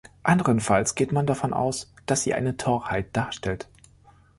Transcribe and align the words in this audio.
Anderenfalls 0.23 0.95
geht 0.95 1.11
man 1.11 1.27
davon 1.27 1.53
aus, 1.53 1.93
dass 2.07 2.23
sie 2.23 2.33
eine 2.33 2.57
Torheit 2.57 3.15
darstellt. 3.15 3.69